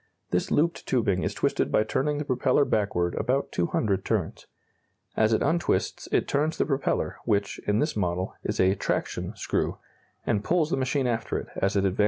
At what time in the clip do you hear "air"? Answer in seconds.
11.97-11.97